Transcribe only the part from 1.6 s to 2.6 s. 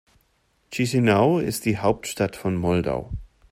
die Hauptstadt von